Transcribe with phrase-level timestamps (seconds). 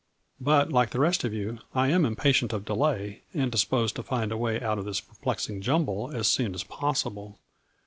[0.39, 4.01] But, like the rest of you, I am impa tient of delay and disposed to
[4.01, 7.37] find a way out of this perplexing jumble as soon as possible.